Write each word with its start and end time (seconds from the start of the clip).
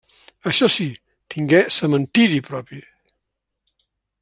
Això 0.51 0.69
sí, 0.75 0.87
tingué 1.35 1.59
cementiri 1.77 2.41
propi. 2.51 2.83